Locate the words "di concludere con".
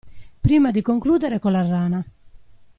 0.71-1.51